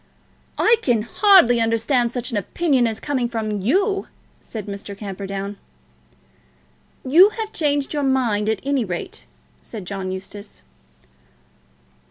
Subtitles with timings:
[0.57, 4.07] "I can hardly understand such an opinion as coming from you,"
[4.39, 4.97] said Mr.
[4.97, 5.57] Camperdown.
[7.07, 9.27] "You have changed your mind, at any rate,"
[9.61, 10.63] said John Eustace.